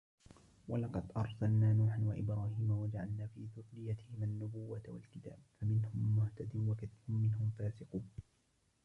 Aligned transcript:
ولقد 0.67 1.11
أرسلنا 1.17 1.73
نوحا 1.73 2.01
وإبراهيم 2.03 2.71
وجعلنا 2.71 3.27
في 3.27 3.47
ذريتهما 3.73 4.25
النبوة 4.25 4.81
والكتاب 4.87 5.37
فمنهم 5.61 6.15
مهتد 6.17 6.55
وكثير 6.55 6.97
منهم 7.07 7.51
فاسقون 7.57 8.09